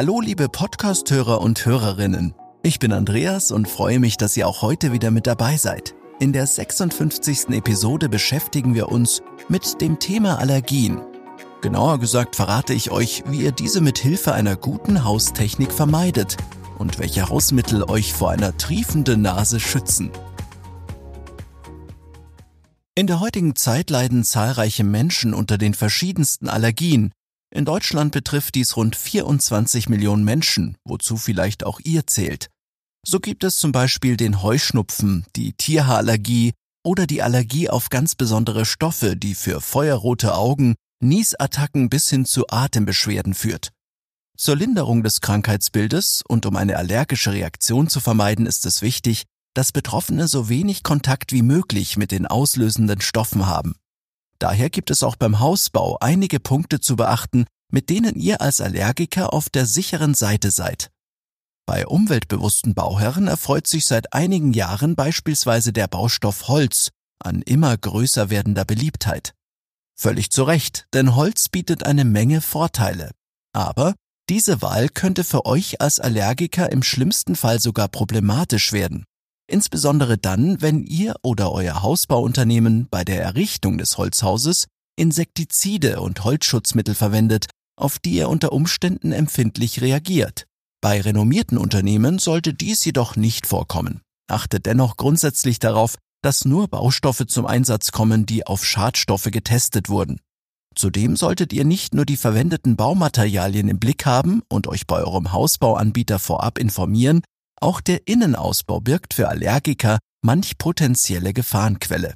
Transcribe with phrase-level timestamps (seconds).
[0.00, 2.32] Hallo liebe Podcasthörer und Hörerinnen.
[2.62, 5.94] Ich bin Andreas und freue mich, dass ihr auch heute wieder mit dabei seid.
[6.18, 7.50] In der 56.
[7.50, 11.02] Episode beschäftigen wir uns mit dem Thema Allergien.
[11.60, 16.38] Genauer gesagt verrate ich euch, wie ihr diese mit Hilfe einer guten Haustechnik vermeidet
[16.78, 20.12] und welche Hausmittel euch vor einer triefenden Nase schützen.
[22.94, 27.12] In der heutigen Zeit leiden zahlreiche Menschen unter den verschiedensten Allergien.
[27.52, 32.48] In Deutschland betrifft dies rund 24 Millionen Menschen, wozu vielleicht auch ihr zählt.
[33.04, 36.52] So gibt es zum Beispiel den Heuschnupfen, die Tierhaarallergie
[36.84, 42.46] oder die Allergie auf ganz besondere Stoffe, die für feuerrote Augen, Niesattacken bis hin zu
[42.48, 43.70] Atembeschwerden führt.
[44.36, 49.24] Zur Linderung des Krankheitsbildes und um eine allergische Reaktion zu vermeiden, ist es wichtig,
[49.54, 53.74] dass Betroffene so wenig Kontakt wie möglich mit den auslösenden Stoffen haben.
[54.40, 59.32] Daher gibt es auch beim Hausbau einige Punkte zu beachten, mit denen ihr als Allergiker
[59.32, 60.90] auf der sicheren Seite seid.
[61.66, 66.90] Bei umweltbewussten Bauherren erfreut sich seit einigen Jahren beispielsweise der Baustoff Holz
[67.22, 69.34] an immer größer werdender Beliebtheit.
[69.94, 73.10] Völlig zu Recht, denn Holz bietet eine Menge Vorteile.
[73.52, 73.94] Aber
[74.30, 79.04] diese Wahl könnte für euch als Allergiker im schlimmsten Fall sogar problematisch werden
[79.50, 86.94] insbesondere dann, wenn ihr oder euer Hausbauunternehmen bei der Errichtung des Holzhauses Insektizide und Holzschutzmittel
[86.94, 90.46] verwendet, auf die ihr unter Umständen empfindlich reagiert.
[90.82, 94.00] Bei renommierten Unternehmen sollte dies jedoch nicht vorkommen.
[94.28, 100.20] Achtet dennoch grundsätzlich darauf, dass nur Baustoffe zum Einsatz kommen, die auf Schadstoffe getestet wurden.
[100.74, 105.32] Zudem solltet ihr nicht nur die verwendeten Baumaterialien im Blick haben und euch bei eurem
[105.32, 107.22] Hausbauanbieter vorab informieren,
[107.60, 112.14] auch der Innenausbau birgt für Allergiker manch potenzielle Gefahrenquelle.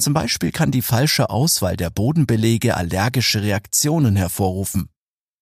[0.00, 4.88] Zum Beispiel kann die falsche Auswahl der Bodenbelege allergische Reaktionen hervorrufen.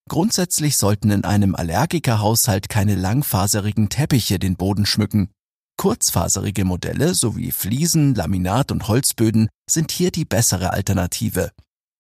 [0.08, 5.30] Grundsätzlich sollten in einem Allergikerhaushalt keine langfaserigen Teppiche den Boden schmücken.
[5.76, 11.52] Kurzfaserige Modelle sowie Fliesen, Laminat und Holzböden sind hier die bessere Alternative.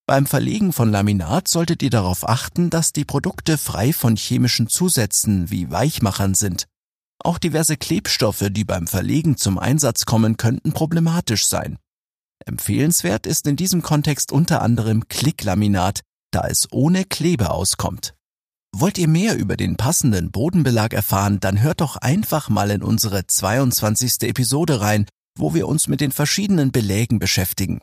[0.06, 5.50] Beim Verlegen von Laminat solltet ihr darauf achten, dass die Produkte frei von chemischen Zusätzen
[5.50, 6.66] wie Weichmachern sind.
[7.24, 11.78] Auch diverse Klebstoffe, die beim Verlegen zum Einsatz kommen, könnten problematisch sein.
[12.46, 18.14] Empfehlenswert ist in diesem Kontext unter anderem Klicklaminat, da es ohne Klebe auskommt.
[18.74, 23.26] Wollt ihr mehr über den passenden Bodenbelag erfahren, dann hört doch einfach mal in unsere
[23.26, 24.22] 22.
[24.28, 27.80] Episode rein, wo wir uns mit den verschiedenen Belägen beschäftigen.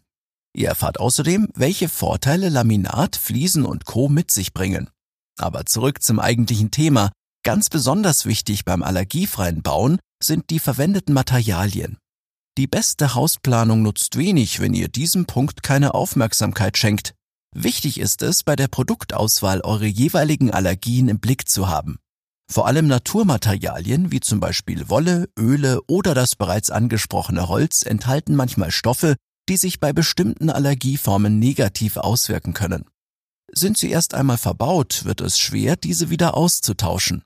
[0.56, 4.08] Ihr erfahrt außerdem, welche Vorteile Laminat, Fliesen und Co.
[4.08, 4.90] mit sich bringen.
[5.38, 7.12] Aber zurück zum eigentlichen Thema,
[7.46, 12.00] Ganz besonders wichtig beim allergiefreien Bauen sind die verwendeten Materialien.
[12.58, 17.14] Die beste Hausplanung nutzt wenig, wenn ihr diesem Punkt keine Aufmerksamkeit schenkt.
[17.56, 22.00] Wichtig ist es, bei der Produktauswahl eure jeweiligen Allergien im Blick zu haben.
[22.52, 28.72] Vor allem Naturmaterialien wie zum Beispiel Wolle, Öle oder das bereits angesprochene Holz enthalten manchmal
[28.72, 29.18] Stoffe,
[29.50, 32.86] die sich bei bestimmten Allergieformen negativ auswirken können.
[33.52, 37.22] Sind sie erst einmal verbaut, wird es schwer, diese wieder auszutauschen.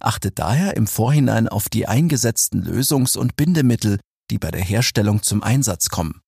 [0.00, 4.00] Achtet daher im Vorhinein auf die eingesetzten Lösungs- und Bindemittel,
[4.30, 6.20] die bei der Herstellung zum Einsatz kommen.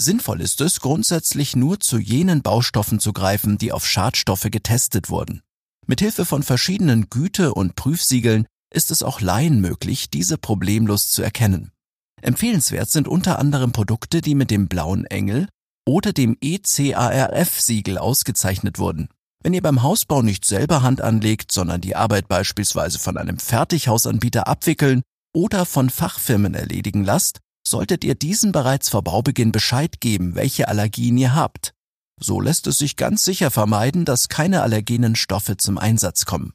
[0.00, 5.42] Sinnvoll ist es, grundsätzlich nur zu jenen Baustoffen zu greifen, die auf Schadstoffe getestet wurden.
[5.86, 11.72] Mithilfe von verschiedenen Güte- und Prüfsiegeln ist es auch Laien möglich, diese problemlos zu erkennen.
[12.20, 15.48] Empfehlenswert sind unter anderem Produkte, die mit dem blauen Engel
[15.86, 19.08] oder dem ECARF-Siegel ausgezeichnet wurden.
[19.42, 24.48] Wenn ihr beim Hausbau nicht selber Hand anlegt, sondern die Arbeit beispielsweise von einem Fertighausanbieter
[24.48, 25.02] abwickeln
[25.34, 31.16] oder von Fachfirmen erledigen lasst, solltet ihr diesen bereits vor Baubeginn Bescheid geben, welche Allergien
[31.18, 31.72] ihr habt.
[32.20, 36.52] So lässt es sich ganz sicher vermeiden, dass keine allergenen Stoffe zum Einsatz kommen.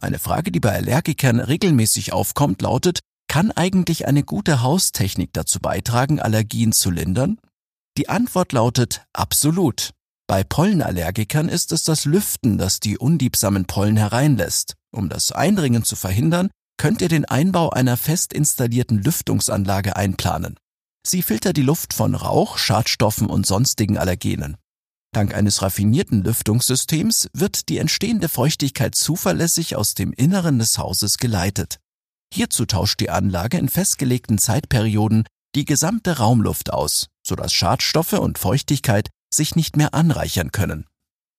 [0.00, 6.20] Eine Frage, die bei Allergikern regelmäßig aufkommt, lautet, kann eigentlich eine gute Haustechnik dazu beitragen,
[6.20, 7.38] Allergien zu lindern?
[7.96, 9.90] Die Antwort lautet absolut.
[10.26, 14.74] Bei Pollenallergikern ist es das Lüften, das die undiebsamen Pollen hereinlässt.
[14.90, 20.56] Um das Eindringen zu verhindern, könnt ihr den Einbau einer fest installierten Lüftungsanlage einplanen.
[21.06, 24.56] Sie filtert die Luft von Rauch, Schadstoffen und sonstigen Allergenen.
[25.12, 31.78] Dank eines raffinierten Lüftungssystems wird die entstehende Feuchtigkeit zuverlässig aus dem Inneren des Hauses geleitet.
[32.32, 35.24] Hierzu tauscht die Anlage in festgelegten Zeitperioden
[35.54, 40.86] die gesamte Raumluft aus, sodass Schadstoffe und Feuchtigkeit sich nicht mehr anreichern können.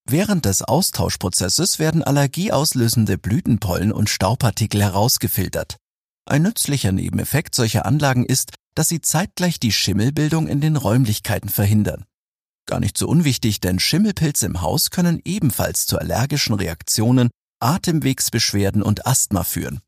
[0.07, 5.77] Während des Austauschprozesses werden allergieauslösende Blütenpollen und Staubpartikel herausgefiltert.
[6.27, 12.05] Ein nützlicher Nebeneffekt solcher Anlagen ist, dass sie zeitgleich die Schimmelbildung in den Räumlichkeiten verhindern.
[12.67, 19.07] Gar nicht so unwichtig, denn Schimmelpilze im Haus können ebenfalls zu allergischen Reaktionen Atemwegsbeschwerden und
[19.07, 19.81] Asthma führen.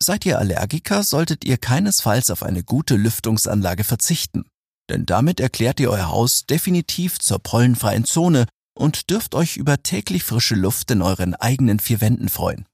[0.00, 4.44] Seid ihr Allergiker, solltet ihr keinesfalls auf eine gute Lüftungsanlage verzichten.
[4.88, 10.24] Denn damit erklärt ihr euer Haus definitiv zur pollenfreien Zone und dürft euch über täglich
[10.24, 12.66] frische Luft in euren eigenen vier Wänden freuen.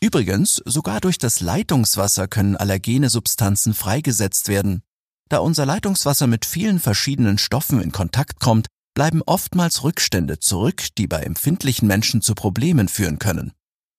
[0.00, 4.82] Übrigens, sogar durch das Leitungswasser können allergene Substanzen freigesetzt werden.
[5.28, 11.06] Da unser Leitungswasser mit vielen verschiedenen Stoffen in Kontakt kommt, bleiben oftmals Rückstände zurück, die
[11.06, 13.52] bei empfindlichen Menschen zu Problemen führen können.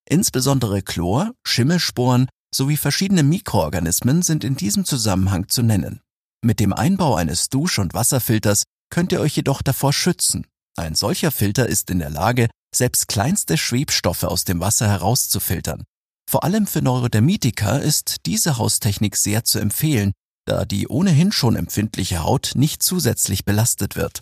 [0.08, 6.02] Insbesondere Chlor, Schimmelsporen sowie verschiedene Mikroorganismen sind in diesem Zusammenhang zu nennen.
[6.44, 10.46] Mit dem Einbau eines Dusch- und Wasserfilters könnt ihr euch jedoch davor schützen.
[10.78, 15.84] Ein solcher Filter ist in der Lage, selbst kleinste Schwebstoffe aus dem Wasser herauszufiltern.
[16.30, 20.12] Vor allem für Neurodermitiker ist diese Haustechnik sehr zu empfehlen,
[20.46, 24.22] da die ohnehin schon empfindliche Haut nicht zusätzlich belastet wird.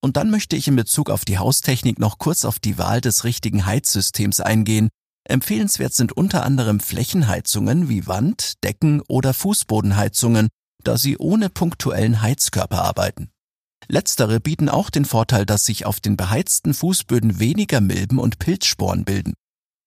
[0.00, 3.24] Und dann möchte ich in Bezug auf die Haustechnik noch kurz auf die Wahl des
[3.24, 4.88] richtigen Heizsystems eingehen.
[5.24, 10.48] Empfehlenswert sind unter anderem Flächenheizungen wie Wand-, Decken- oder Fußbodenheizungen,
[10.82, 13.30] da sie ohne punktuellen Heizkörper arbeiten.
[13.88, 19.04] Letztere bieten auch den Vorteil, dass sich auf den beheizten Fußböden weniger Milben und Pilzsporen
[19.04, 19.34] bilden.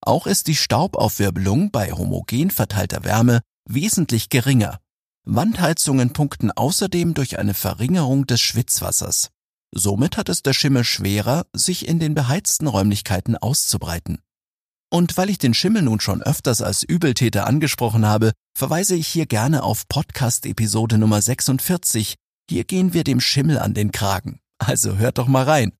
[0.02, 4.80] Auch ist die Staubaufwirbelung bei homogen verteilter Wärme wesentlich geringer.
[5.24, 9.32] Wandheizungen punkten außerdem durch eine Verringerung des Schwitzwassers.
[9.74, 14.20] Somit hat es der Schimmel schwerer, sich in den beheizten Räumlichkeiten auszubreiten.
[14.92, 19.26] Und weil ich den Schimmel nun schon öfters als Übeltäter angesprochen habe, verweise ich hier
[19.26, 22.16] gerne auf Podcast-Episode Nummer 46,
[22.50, 24.40] hier gehen wir dem Schimmel an den Kragen.
[24.60, 25.74] Also hört doch mal rein.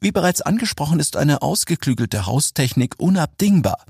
[0.00, 3.84] Wie bereits angesprochen ist eine ausgeklügelte Haustechnik unabdingbar.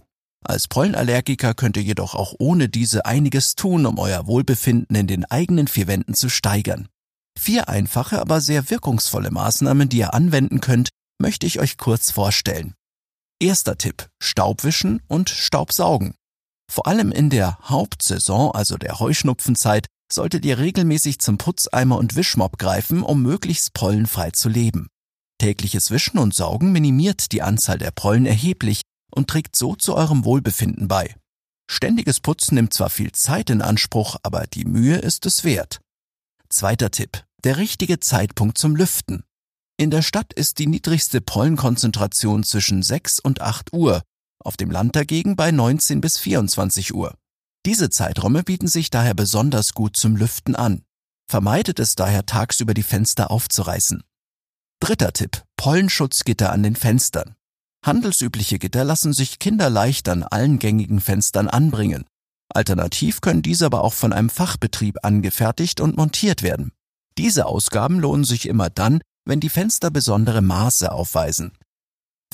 [0.44, 5.24] Als Pollenallergiker könnt ihr jedoch auch ohne diese einiges tun, um euer Wohlbefinden in den
[5.24, 6.88] eigenen vier Wänden zu steigern.
[7.38, 10.88] Vier einfache, aber sehr wirkungsvolle Maßnahmen, die ihr anwenden könnt,
[11.20, 12.74] möchte ich euch kurz vorstellen.
[13.40, 14.08] Erster Tipp.
[14.20, 16.14] Staubwischen und Staubsaugen.
[16.68, 22.58] Vor allem in der Hauptsaison, also der Heuschnupfenzeit, solltet ihr regelmäßig zum Putzeimer und Wischmopp
[22.58, 24.88] greifen, um möglichst pollenfrei zu leben.
[25.40, 28.82] Tägliches Wischen und Saugen minimiert die Anzahl der Pollen erheblich
[29.12, 31.14] und trägt so zu eurem Wohlbefinden bei.
[31.70, 35.80] Ständiges Putzen nimmt zwar viel Zeit in Anspruch, aber die Mühe ist es wert.
[36.48, 37.24] Zweiter Tipp.
[37.44, 39.22] Der richtige Zeitpunkt zum Lüften.
[39.80, 44.02] In der Stadt ist die niedrigste Pollenkonzentration zwischen 6 und 8 Uhr,
[44.40, 47.14] auf dem Land dagegen bei 19 bis 24 Uhr.
[47.64, 50.82] Diese Zeiträume bieten sich daher besonders gut zum Lüften an.
[51.30, 54.02] Vermeidet es daher tagsüber die Fenster aufzureißen.
[54.80, 55.44] Dritter Tipp.
[55.56, 57.36] Pollenschutzgitter an den Fenstern.
[57.84, 62.04] Handelsübliche Gitter lassen sich kinderleicht an allen gängigen Fenstern anbringen.
[62.52, 66.72] Alternativ können diese aber auch von einem Fachbetrieb angefertigt und montiert werden.
[67.16, 71.52] Diese Ausgaben lohnen sich immer dann, wenn die Fenster besondere Maße aufweisen.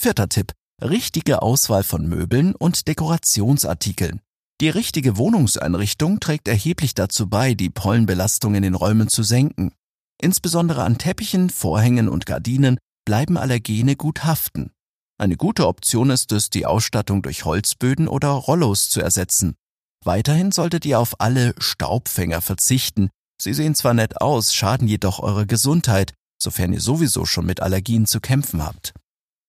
[0.00, 0.52] Vierter Tipp.
[0.80, 4.20] Richtige Auswahl von Möbeln und Dekorationsartikeln.
[4.60, 9.72] Die richtige Wohnungseinrichtung trägt erheblich dazu bei, die Pollenbelastung in den Räumen zu senken.
[10.20, 14.70] Insbesondere an Teppichen, Vorhängen und Gardinen bleiben Allergene gut haften.
[15.18, 19.56] Eine gute Option ist es, die Ausstattung durch Holzböden oder Rollos zu ersetzen.
[20.04, 23.10] Weiterhin solltet ihr auf alle Staubfänger verzichten.
[23.40, 28.06] Sie sehen zwar nett aus, schaden jedoch eurer Gesundheit, sofern ihr sowieso schon mit Allergien
[28.06, 28.92] zu kämpfen habt.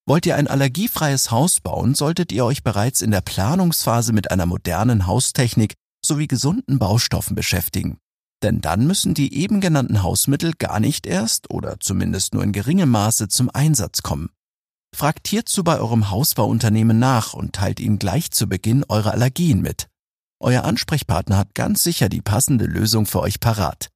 [0.08, 4.46] Wollt ihr ein allergiefreies Haus bauen, solltet ihr euch bereits in der Planungsphase mit einer
[4.46, 5.74] modernen Haustechnik
[6.06, 7.98] sowie gesunden Baustoffen beschäftigen.
[8.44, 12.90] Denn dann müssen die eben genannten Hausmittel gar nicht erst oder zumindest nur in geringem
[12.90, 14.30] Maße zum Einsatz kommen.
[14.96, 19.88] Fragt hierzu bei eurem Hausbauunternehmen nach und teilt ihnen gleich zu Beginn eure Allergien mit.
[20.40, 23.90] Euer Ansprechpartner hat ganz sicher die passende Lösung für euch parat.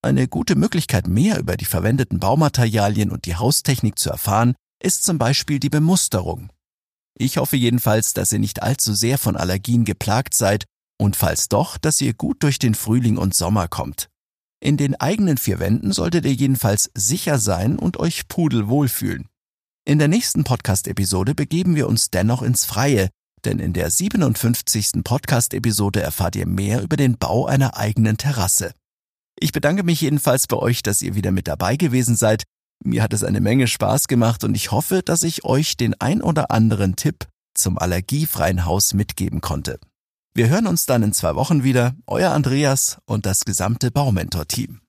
[0.00, 5.18] Eine gute Möglichkeit, mehr über die verwendeten Baumaterialien und die Haustechnik zu erfahren, ist zum
[5.18, 6.50] Beispiel die Bemusterung.
[7.18, 10.66] Ich hoffe jedenfalls, dass ihr nicht allzu sehr von Allergien geplagt seid
[11.00, 14.08] und falls doch, dass ihr gut durch den Frühling und Sommer kommt.
[14.60, 19.28] In den eigenen vier Wänden solltet ihr jedenfalls sicher sein und euch pudelwohl fühlen.
[19.84, 23.08] In der nächsten Podcast-Episode begeben wir uns dennoch ins Freie,
[23.44, 25.02] denn in der 57.
[25.02, 28.72] Podcast-Episode erfahrt ihr mehr über den Bau einer eigenen Terrasse.
[29.40, 32.44] Ich bedanke mich jedenfalls bei euch, dass ihr wieder mit dabei gewesen seid
[32.84, 36.22] mir hat es eine Menge Spaß gemacht und ich hoffe, dass ich euch den ein
[36.22, 39.80] oder anderen Tipp zum allergiefreien Haus mitgeben konnte.
[40.34, 44.80] Wir hören uns dann in zwei Wochen wieder, euer Andreas und das gesamte Baumentor-Team.